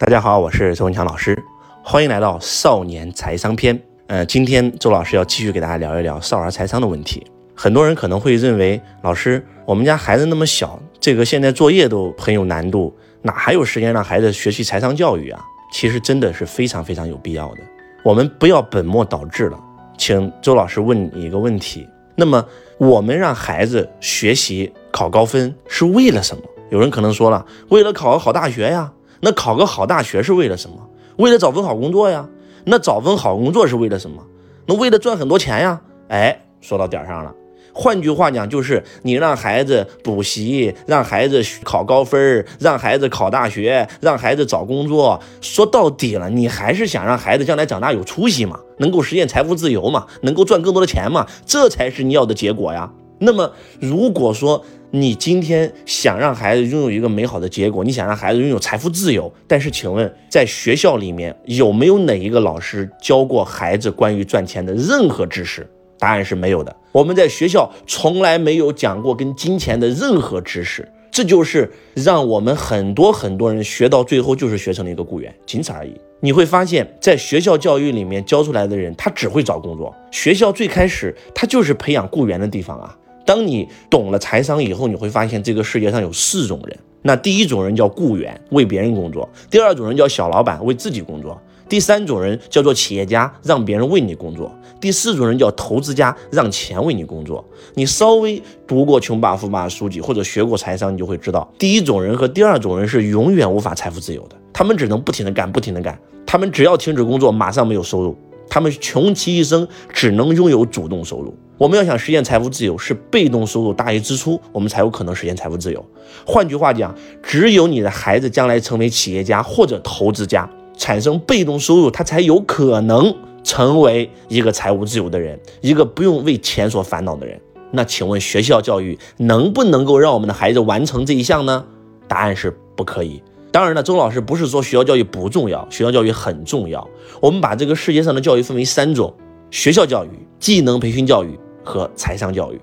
[0.00, 1.38] 大家好，我是周文强老师，
[1.84, 3.78] 欢迎来到少年财商篇。
[4.06, 7.22] 呃，今天周老师要继续给大家聊一聊少儿财商的问题。
[7.54, 15.44] 很多人可能会认为，老师，我们家孩子那么小，这个现在作业都很有难度，哪还有时间让孩子学习财商教育啊？
[15.70, 17.58] 其实真的是非常非常有必要的。
[18.02, 19.60] 我们不要本末倒置了，
[19.98, 21.86] 请周老师问你一个问题：
[22.16, 22.42] 那么
[22.78, 26.42] 我们让孩子学习考高分是为了什么？
[26.70, 28.90] 有人可能说了，为了考个好大学呀。
[29.20, 30.76] 那考个好大学是为了什么？
[31.16, 32.28] 为了找份好工作呀。
[32.64, 34.22] 那找份好工作是为了什么？
[34.66, 35.80] 那为了赚很多钱呀。
[36.08, 37.34] 哎，说到点上了。
[37.72, 45.20] 换句话讲，就是你让孩子补习，让孩子考高分，让孩子考大学，让孩子找工作。
[45.40, 52.90] 说到底了，你还是想让孩子将来长大有出息嘛，能够实现财富自由嘛，能够赚更多的钱嘛，这才是你要的结果呀。
[53.20, 65.64] 那么，如果说，你今天想让孩子拥有一个美好的结果，你想让孩子拥有财富自由，但是请问，在学校里面有没有哪一个老师教过孩子关于赚钱的任何知识？
[65.96, 66.74] 答案是没有的。
[66.90, 75.94] 我们在学校从来没有讲过跟金钱的任何知识，这就是让我们很多很多人学到最后就是学成了一个雇员，仅此而已。
[76.18, 79.94] 你会发现在学校教育里面教出来的人，他只会找工作。
[80.10, 82.96] 学校最开始他就是培养雇员的地方啊。
[83.24, 86.78] 当你懂了财商以后，你会发现这个世界上有四种人。
[87.02, 91.32] 那第一种人叫雇员，为别人工作；第二种人叫小老板，为自己工作；
[91.66, 97.42] 第三种人叫做企业家，让别人为你工作；第四种人叫投资家，让钱为你工作。
[97.74, 104.36] 你稍微读过《穷爸富爸》书籍或者学过财商，你就会知道，第一种人和第二种人是永远无法财富自由的。
[104.52, 105.98] 他们只能不停的干，不停的干。
[106.26, 108.14] 他们只要停止工作，马上没有收入。
[108.50, 111.34] 他们穷其一生只能拥有主动收入。
[111.60, 115.84] 我们要想实现财富自由，是被动收入大于支出，我们才有可能实现财富自由。
[116.24, 127.38] 换句话讲，只有你的孩子将来成为企业家或者投资家，产生被动收入，他才有可能成为一个财务自由的人，一个不用为钱所烦恼的人。
[127.72, 131.62] 那请问学校教育能不能够让我们的孩子完成这一项呢？
[132.08, 133.22] 答案是不可以。
[133.52, 136.88] 当然了，周老师不是说学校教育不重要，学校教育很重要。
[137.20, 139.12] 我们把这个世界上的教育分为三种：
[139.50, 140.08] 学校教育、
[140.38, 142.60] 技能培训教育和财商教育。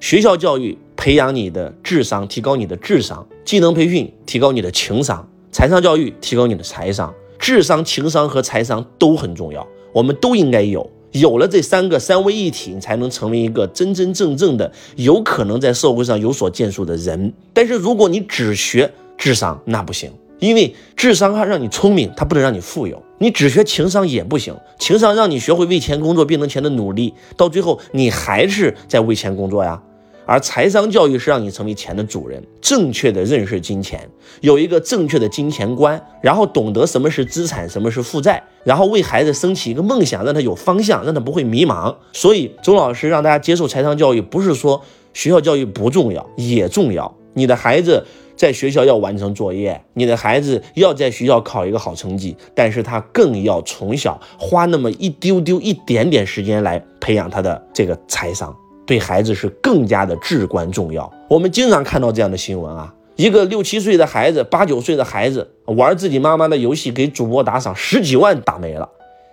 [0.00, 7.14] 学校教育培养你的智商，提高你的智商；技能培训提高你的情商；财商教育提高你的财商。
[7.38, 10.90] 智商、情商和财商都很重要，我们都应该有。
[11.12, 17.32] 有了这三个三位一体，你才能成为一个真真正正的有可能在社会上有所建树的人。
[17.52, 20.12] 但是如果你只学智商，那不行。
[20.38, 23.02] 因为智商它让你聪明，它不能让你富有。
[23.22, 29.78] 你只学情商也不行，情商让你学会为钱工作、变成钱的努力，到最后你还是在为钱工作呀。
[30.24, 34.08] 而财商教育是让你成为钱的主人，正确的认识金钱，
[34.40, 41.94] 有一个正确的金钱观，然后懂得什么是资产，什么是负债，然后为孩子升起一个梦想，让他有方向，让他不会迷茫。
[42.14, 44.82] 所以周老师让大家接受财商教育，不是说
[45.12, 47.14] 学校教育不重要，也重要。
[47.34, 48.06] 你的孩子。
[48.40, 58.56] 在学校要完成作业，你的孩子要在学校考一个好成绩，但是他更要从小花那么一丢丢、一点点时间来培养他的这个财商，
[58.86, 61.12] 对孩子是更加的至关重要。
[61.28, 68.88] 我们经常看到这样的新闻啊，一个六七岁的孩子、八九岁的孩子玩自己妈妈的游戏，给主播打赏十几万打没了；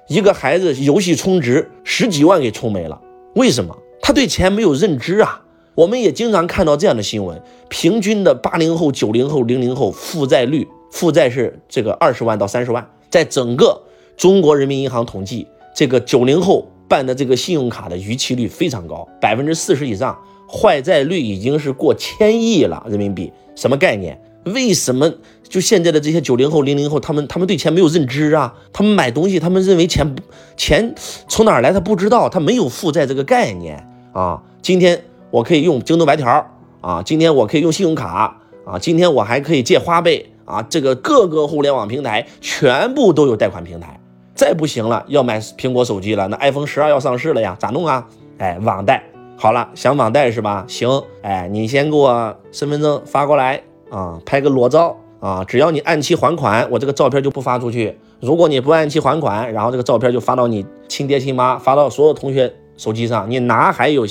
[0.09, 3.01] 一个孩子游戏充值十几万给充没了，
[3.35, 3.73] 为什么？
[4.01, 5.43] 他对钱没有认知啊。
[5.77, 7.39] 我们也经常看到这样的新闻：
[7.69, 12.89] 平均的八零后、九零后、零零后负债率，负债是这个二十万到三十万。
[13.11, 13.83] 在整个
[14.17, 15.45] 中国人民银行统计，
[15.75, 20.17] 这个九零后办的这个信用卡的逾期率非常高，百分之四十以上，
[20.51, 23.31] 坏债率已经是过千亿了人民币。
[23.55, 24.19] 什么概念？
[24.45, 25.13] 为什么
[25.47, 28.55] 就现在的这些九零后、零零后，他们他们对钱没有认知啊？
[28.73, 30.23] 他们买东西，他们认为钱不
[30.55, 30.95] 钱
[31.27, 34.41] 从哪儿来，他不知道，他没有负债这个概念啊。
[34.63, 35.03] 今天。
[35.29, 36.45] 我可以用京东白条
[36.81, 43.99] 啊，今天我可以用信用卡啊，今天我还可以借花呗啊，这个各个互联网平台全部都有贷款平台。
[44.33, 48.07] 再不行了，要买苹果手机了，那 iPhone 十二要上市了呀，咋弄啊？
[48.37, 49.03] 哎，网贷。
[49.35, 50.63] 好了，想网贷是吧？
[50.67, 57.97] 行，哎，你先给我身份证发过来啊，拍个裸照啊，只要你按期还款，我这个照片就不发出去。
[58.19, 62.53] 如果你不按期还款，然后这个照片就发到你亲爹亲妈，发到所有同学。
[62.77, 64.05] 手机上你哪还有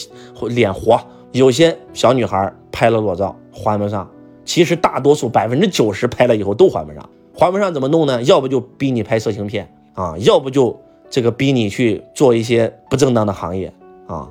[0.49, 1.01] 脸活？
[1.37, 4.09] 有些小女孩拍了裸照还不上，
[4.47, 8.23] 其实大多数百分之九十拍了以后都还不上，还不上怎么弄呢？
[8.23, 10.75] 要不就逼你拍色情片啊，要不就
[11.11, 13.71] 这个逼你去做一些不正当的行业
[14.07, 14.27] 啊，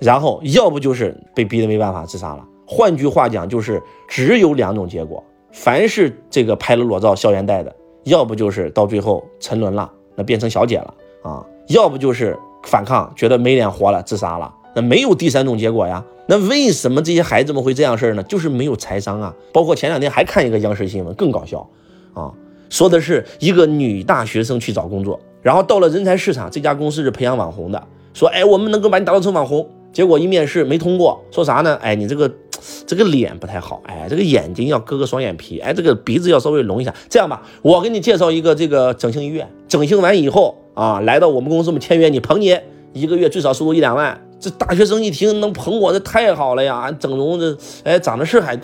[0.00, 2.44] 然后要不就是被逼得没办法自杀了。
[2.66, 5.22] 换句话讲，就是只有两种结果：
[5.52, 7.72] 凡是这个拍了裸照校园贷的，
[8.02, 14.52] 要不就是到最后沉沦了，那变成小姐了啊，要不就是反抗，觉得没脸活了，自杀了。
[14.74, 16.04] 那没有第三种结果呀？
[16.30, 18.22] 那为什么这些孩子们会这样事儿呢？
[18.24, 19.34] 就是没有财商啊。
[19.50, 21.66] 包括前两天还看一个央视新闻，更搞笑
[22.12, 22.30] 啊，
[22.68, 27.82] 说的是一个女大学生去找工作，然后到了人才市场，这家公司是培养网红的，
[28.12, 29.66] 说哎，我们能够把你打造成网红。
[29.90, 31.78] 结果一面试没通过，说啥呢？
[31.80, 32.30] 哎，你这个
[32.86, 36.94] 这个脸不太好，哎，这个眼睛要割个双眼皮，哎，这个鼻子要稍微隆一下。
[37.08, 42.54] 这样吧，我给你介绍一个这个整形医院，整形完以后啊，来到我们公司我们签约，你捧你
[42.92, 44.20] 一个月最少收入一两万。
[44.40, 46.90] 这大学生一听能捧我，这太好了呀！
[46.92, 48.58] 整容这，哎，长得是还，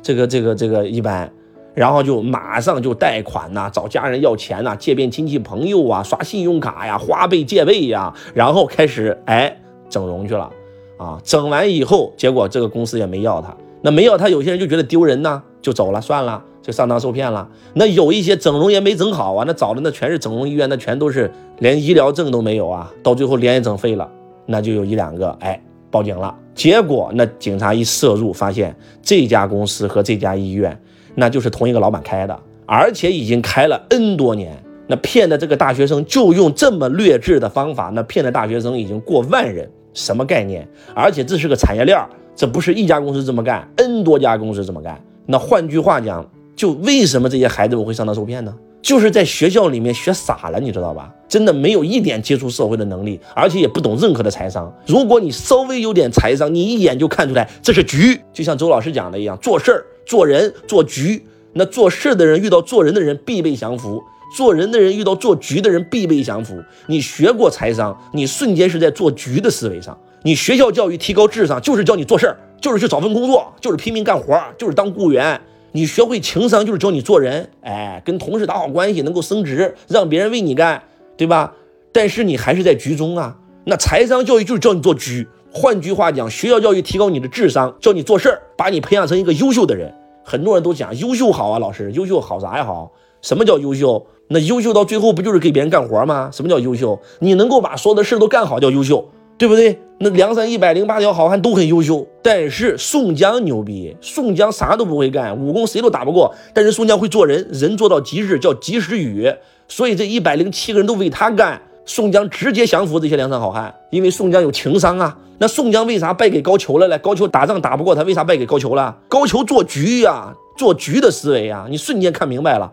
[0.00, 1.28] 这个这个这个一般，
[1.74, 10.48] 然后就马上就贷款呐，找家人要钱呐，借遍亲戚朋友啊，刷信用卡呀，花呗借呗呀，然后开始哎整容去了
[10.96, 11.20] 啊！
[11.24, 17.48] 整完以后，结果这个公司也没要他，那没要他，有些人就觉得丢人呐，就走了，算了，就上当受骗了。
[17.74, 21.28] 那有一些整容也没整好啊，那找的那全是整容医院，那全都是
[21.58, 24.08] 连医疗证都没有啊，到最后脸也整废了。
[24.46, 25.60] 那就有一两个哎
[25.90, 30.78] 报警了，结果那警察一摄入，发现这家公司和这家医院
[31.14, 34.56] 那就是同一个老板开的，而且已经开了 N 多年。
[34.88, 40.68] 那骗的这个大学生就用这么劣质的方法，那骗的大学生已经过万人，什么概念？
[40.94, 41.98] 而且这是个产业链，
[42.36, 45.00] 这不是一家公司这么干，N 多家公司这么干。
[45.26, 48.54] 那换句话讲，就为什么这些孩子们会上当受骗呢？
[48.86, 51.12] 就是在学校里面学傻了，你知道吧？
[51.26, 54.72] 真的没有一点接触社会的能力，而且也不懂任何的财商。
[54.86, 58.20] 如果你稍微有点财商，你一眼就看出来这是局。
[58.32, 61.20] 就像周老师讲的一样，做事儿、做人、做局。
[61.54, 64.00] 那做事的人遇到做人的人必备降服，
[64.36, 66.54] 做人的人遇到做局的人必备降服。
[66.86, 69.98] 你学过财商，你瞬间是在做局的思维上。
[70.22, 75.40] 你学校教育提高智商，就是教你做事儿，就是去找份工作，就是拼命干活，就是当雇员。
[75.76, 80.82] 你学会情商就是教你做人，哎，跟同事打好关系，能够升职，让别人为你干，
[81.18, 81.52] 对吧？
[81.92, 83.36] 但是你还是在局中啊。
[83.66, 85.28] 那财商教育就是教你做局。
[85.52, 89.92] 换句话讲，学校教育提高你的智商，教你做事儿，把你培养成一个优秀的人。
[90.24, 92.64] 很多人都讲优秀好啊，老师，优秀好啥呀？
[92.64, 92.90] 好？
[93.20, 94.06] 什么叫优秀？
[94.28, 96.30] 那优秀到最后不就是给别人干活吗？
[96.32, 96.98] 什么叫优秀？
[97.18, 99.06] 你能够把所有的事都干好叫优秀。
[99.38, 99.78] 对不对？
[99.98, 103.96] 那梁山一百零八条好汉都很优秀，但是宋江牛逼。
[104.02, 109.32] 宋江啥都不会干，武功谁都打不过，但是宋江会做人，人做到极致叫及时雨。
[109.68, 115.16] 所以这一百零七个人都为他干，宋江直接降服这些梁山好汉，因为宋江有情商啊。
[115.38, 116.98] 那宋江为啥败给高俅了呢？
[116.98, 118.94] 高俅打仗打不过他，为啥败给高俅了？
[119.08, 122.70] 高俅做局呀，做局的思维啊，你瞬间看明白了。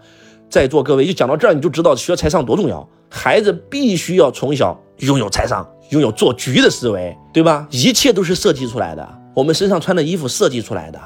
[0.49, 2.85] 在座各位，就讲到这儿，你就知道学财商多重要。
[3.09, 5.67] 孩子必须要从小拥有财商。
[5.93, 7.67] 拥有做局的思维，对吧？
[7.69, 9.07] 一切都是设计出来的。
[9.35, 10.99] 我们身上穿的衣服设计出来的，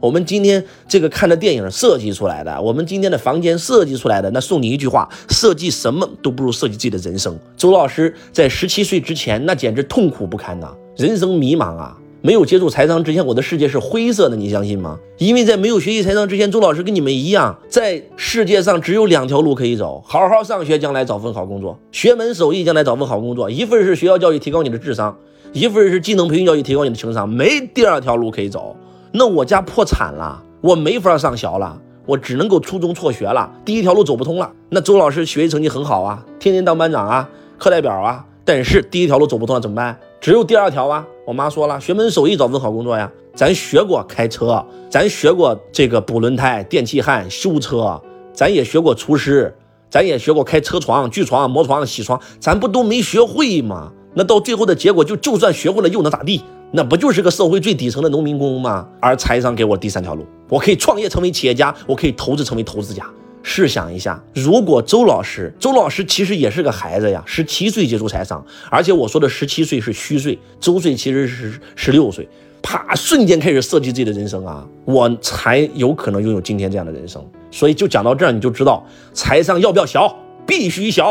[0.00, 4.30] 我们今天这个看的电影设计出来的，我们今天的房间设计出来的。
[4.30, 7.38] 那送你一句话：设计什么都不如设计自己的人生。
[7.54, 11.94] 周老师在十七岁之前，那简直痛苦不堪呐，人生迷茫啊。
[12.22, 14.98] 没有接触财商之前，我的世界是灰色的，你相信吗？
[15.16, 23.50] 因为在没有学习财商之前，周老师跟你们一样，在世界上只有两条路可以走：好好上学，将来找份好工作；学门手艺，将来找份好工作。
[23.50, 25.16] 一份是学校教育提高你的智商，
[25.54, 28.76] 一份是技能培训教育提高你的情商，没第二条路可以走。
[29.12, 33.50] 那我家破产了，我没法上学了，我只能够初中辍学了。
[33.64, 34.52] 第一条路走不通了。
[34.68, 39.98] 那周老师学习成绩很好啊，天天当班长啊，课代表啊，但是第一条路走不通了，怎么办？
[40.20, 41.06] 只有第二条啊！
[41.24, 43.10] 我妈说了，学门手艺找份好工作呀。
[43.34, 47.98] 咱学过开车，咱学过这个补轮胎、电气焊、修车，
[48.34, 49.56] 咱也学过厨师，
[49.88, 53.90] 咱也学过开车床、锯床、磨床、铣床，咱不都没学会吗？
[54.12, 56.42] 那到最后的结果，就就算学会了又能咋地？
[56.72, 58.86] 那不就是个社会最底层的农民工吗？
[59.00, 63.06] 而财商给我第三条路，我可以创业成为企业家，我可以投资成为投资家。
[63.42, 72.28] 试想一下，如果周老师，周老师其实也是个孩子呀，十七岁接触财商，而且我说的十七岁是虚岁，周岁其实是十六岁，
[72.62, 77.24] 啪，瞬间开始设计自己的人生啊，我才有可能拥有今天这样的人生。
[77.50, 79.98] 所以就讲到这儿，你就知道财商要不要学，
[80.46, 81.02] 必须学，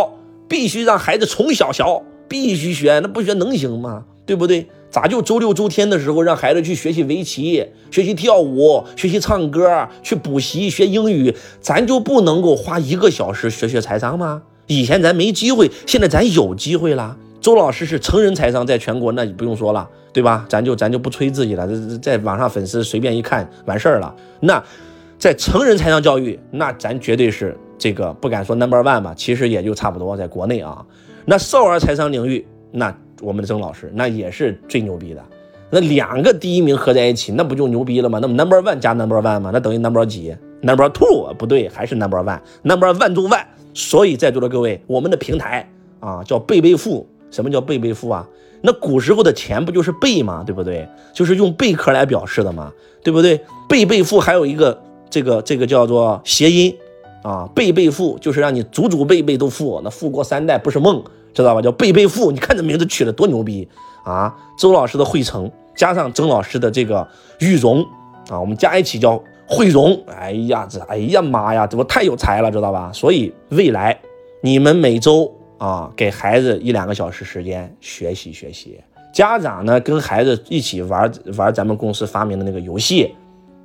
[0.47, 1.83] 必须让孩子从小学，
[2.27, 4.05] 必须学，那不学能行吗？
[4.29, 4.63] 对不对？
[4.91, 14.43] 咋就周六周天的时候让孩子去学习围棋、学习跳舞、学习唱歌、去补习学英语，咱就不能够花一个小时学学财商吗？
[14.67, 17.17] 以前咱没机会，现在咱有机会了。
[17.41, 20.45] 周老师是成人财商，在全国那不用说了，对吧？
[20.47, 24.15] 咱就咱就不吹自己了，这在网上粉丝随便一看完事儿了。
[24.41, 24.63] 那
[25.17, 30.85] 在成人财商教育，那咱绝对是这个不敢说 number one 吧，其实也就差不多在国内啊。
[31.25, 32.95] 那少儿财商领域，那。
[33.21, 35.23] 我们的曾老师那也是最牛逼的，
[35.69, 38.19] 那两个第一名合在一起，那不就牛逼了吗？
[38.21, 39.49] 那么 number one 加 number one 吗？
[39.53, 43.43] 那等于 number 几？number two 不对，还是 number one，number one 中 one。
[43.73, 47.07] 所以在座的各位，我们的平台啊叫贝贝富。
[47.31, 48.27] 什么叫贝贝富啊？
[48.61, 50.43] 那古时候的钱不就是贝吗？
[50.43, 50.87] 对不对？
[51.13, 52.73] 就是用贝壳来表示的嘛，
[53.03, 53.39] 对不对？
[53.69, 56.75] 贝贝富还有一个这个这个叫做谐音
[57.21, 61.61] 啊，贝贝富就是让你祖祖辈辈都富，那富过三代不是梦，知道吧？
[61.61, 63.67] 叫贝贝富，你看这名字取的多牛逼
[64.03, 64.35] 啊！
[64.57, 67.07] 周老师的汇成加上曾老师的这个
[67.39, 67.85] 玉荣
[68.29, 70.01] 啊，我们加一起叫汇荣。
[70.07, 72.91] 哎呀，这哎呀妈呀，怎么太有才了，知道吧？
[72.93, 73.99] 所以未来
[74.41, 75.33] 你们每周。
[75.59, 78.79] 啊，给孩子一两个小时时间学习学习，
[79.13, 83.13] 家长呢跟孩子一起玩玩咱们公司发明的那个游戏，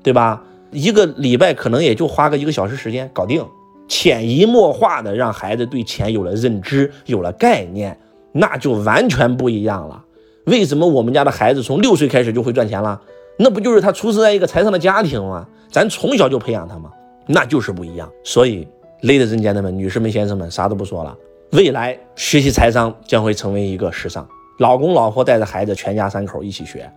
[0.03, 0.43] 对吧？
[0.73, 3.47] 一个礼拜可能也就花个一个小时时间搞定，
[3.89, 7.97] 潜移默化的让孩子对钱有了认知，有了概念，
[8.33, 10.05] 那就完全不一样了。
[10.47, 13.01] 为什么我们家的孩子从六岁开始就会赚钱了？
[13.39, 15.47] 那不就是他出生在一个财商的家庭吗？
[15.71, 16.91] 咱从小就培养他吗？
[17.27, 18.09] 那就是不一样。
[18.23, 18.69] 所以
[19.03, 21.17] ，ladies and gentlemen，女士们、先生们，啥都不说了。
[21.53, 26.91] 未来学习财商将会成为一个时尚，老公老婆带着孩子，全家三口一起学，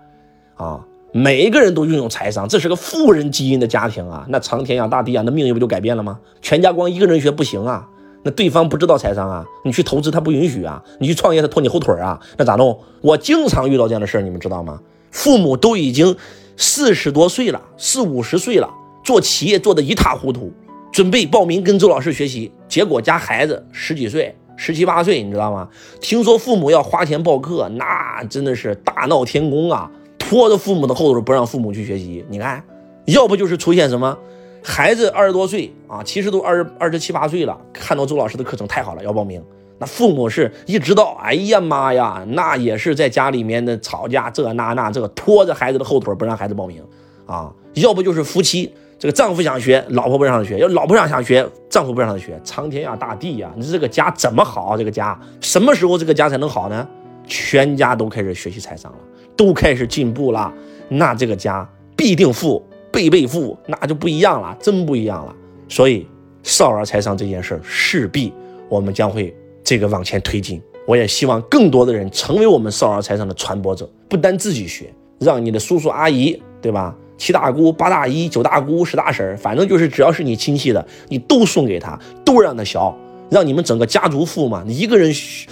[0.56, 0.84] 啊，
[1.14, 6.20] 每一个人都拥有财商，这是个富人基因的家庭啊，那苍天呀大地啊，那命运不就改变了吗？
[6.42, 7.88] 全家光一个人学不行啊，
[8.24, 12.78] 那对方不知道财商啊，你去投资他不允许啊，你去创业他拖你后腿啊，那咋弄？
[13.02, 14.80] 我经常遇到这样的事儿，你们知道吗？
[15.12, 16.16] 父母都已经
[16.58, 18.70] 四十多岁了，四五十岁了，
[19.04, 20.52] 做企业做得一塌糊涂，
[20.92, 24.36] 准备报名跟周老师学习，结果家孩子十几岁。
[24.60, 25.70] 十七八岁，你知道吗？
[26.02, 29.90] 听说父母要花钱报课，那真的是大闹天宫啊！
[30.30, 32.26] 拖着父母的后腿，不让父母去学习。
[32.28, 32.62] 你看，
[33.06, 34.18] 要不就是出现什么，
[34.62, 39.42] 孩子二十多岁啊，其实都二十二十七八岁了，看到周老师的课程太好了，要报名。
[39.80, 46.84] 那父母是一知道，哎呀妈呀，那也是在家里面的吵架，这那那这个拖着孩子的后腿，不让孩子报名
[47.26, 47.50] 啊。
[47.76, 48.70] 要不就是夫妻。
[49.00, 52.38] 这个丈夫想学，老婆不让他学；要老婆想想学，丈夫不让他学。
[52.44, 54.76] 苍天呀，大地呀，你这个家怎么好？
[54.76, 56.86] 这个家什么时候这个家才能好呢？
[57.28, 58.98] 全家都开始学习财商了，
[59.38, 60.52] 都开始进步了，
[60.90, 65.34] 那这个家必定富，倍倍富，那就不一样了，真不一样了。
[65.70, 66.06] 所以
[66.44, 68.34] 少儿财商这件事儿，势必
[68.68, 70.62] 我们将会这个往前推进。
[70.88, 76.96] 我也希望更多的人成为我们少儿财商的传播者，不单自己学，让你的叔叔阿姨，对吧？
[77.18, 82.96] 七大姑八大姨九大姑十大婶儿反正就是只要是你亲戚的，你都送给他，都让他学，
[83.30, 84.64] 让你们整个家族富嘛。
[84.66, 85.12] 你一个人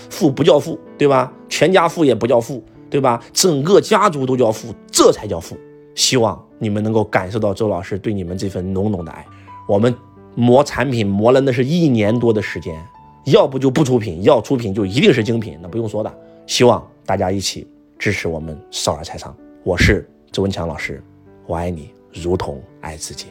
[0.09, 1.33] 富不叫富，对吧？
[1.49, 2.63] 全家富也不叫富，
[2.95, 3.21] 对吧？
[3.33, 5.57] 整个家族都叫富，这才叫富。
[5.95, 9.25] 希望你们能够感受到周老师对你们这份浓浓的爱。
[9.67, 9.93] 我们
[10.33, 12.73] 磨产品磨了那是一年多的时间，
[13.25, 16.17] 要不就不出品，要出品就一定是精品，那不用说的。
[16.47, 17.67] 希望大家一起
[17.99, 19.35] 支持我们少儿财商。
[19.65, 21.03] 我是周文强老师。
[21.45, 23.25] 我爱你，如同爱自己。